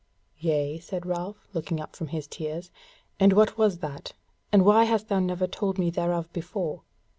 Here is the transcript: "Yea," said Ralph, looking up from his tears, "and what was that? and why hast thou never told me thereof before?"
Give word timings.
"Yea," 0.39 0.79
said 0.79 1.05
Ralph, 1.05 1.47
looking 1.53 1.79
up 1.79 1.95
from 1.95 2.07
his 2.07 2.25
tears, 2.25 2.71
"and 3.19 3.33
what 3.33 3.55
was 3.55 3.77
that? 3.81 4.13
and 4.51 4.65
why 4.65 4.85
hast 4.85 5.09
thou 5.09 5.19
never 5.19 5.45
told 5.45 5.77
me 5.77 5.91
thereof 5.91 6.33
before?" 6.33 6.81